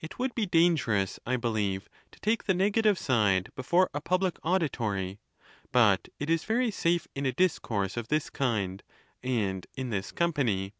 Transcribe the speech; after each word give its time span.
It 0.00 0.18
would 0.18 0.34
be 0.34 0.46
dangerous, 0.46 1.20
I 1.26 1.36
believe, 1.36 1.90
to 2.12 2.20
take 2.20 2.44
the 2.44 2.54
negative 2.54 2.98
side 2.98 3.50
before 3.54 3.90
a 3.92 4.00
public 4.00 4.38
auditory; 4.42 5.20
but 5.72 6.08
it 6.18 6.30
is 6.30 6.44
very 6.44 6.70
safe 6.70 7.06
in 7.14 7.26
a 7.26 7.32
discourse 7.32 7.98
of 7.98 8.08
this 8.08 8.30
kind, 8.30 8.82
and 9.22 9.66
in 9.76 9.90
this 9.90 10.10
company. 10.10 10.72